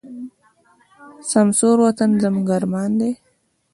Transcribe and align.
سمسور 1.31 1.77
وطن 1.85 2.09
زموږ 2.23 2.49
ارمان 2.57 2.91
دی. 2.99 3.11